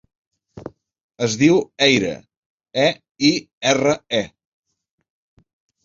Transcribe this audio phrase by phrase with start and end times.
[1.27, 2.15] Es diu Eire:
[2.87, 2.89] e,
[3.31, 3.33] i,
[3.75, 4.27] erra, e.